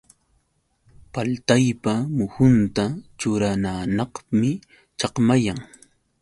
[1.13, 2.85] Paltaypa muhunta
[3.19, 4.49] churananapqmi
[4.99, 5.59] chakmayan.